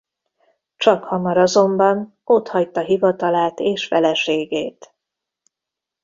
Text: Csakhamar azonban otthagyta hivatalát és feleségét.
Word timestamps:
Csakhamar 0.77 1.37
azonban 1.37 2.17
otthagyta 2.23 2.81
hivatalát 2.81 3.59
és 3.59 3.87
feleségét. 3.87 4.93